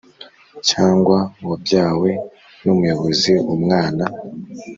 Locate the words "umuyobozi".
2.73-3.33